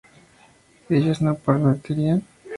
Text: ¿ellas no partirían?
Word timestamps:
¿ellas 0.89 1.21
no 1.21 1.35
partirían? 1.35 2.23